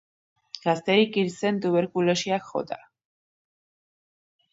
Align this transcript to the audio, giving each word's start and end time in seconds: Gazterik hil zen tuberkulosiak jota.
Gazterik 0.61 1.19
hil 1.21 1.29
zen 1.41 1.59
tuberkulosiak 1.65 2.47
jota. 2.53 2.79